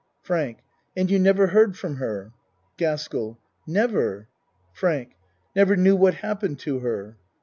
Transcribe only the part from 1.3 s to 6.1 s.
heard from her? GASKELL Never. FRANK Never knew